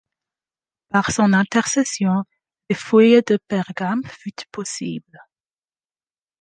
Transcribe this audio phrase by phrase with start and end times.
[0.89, 2.23] Par son intercession,
[2.69, 5.19] les fouilles de Pergame futent possibles.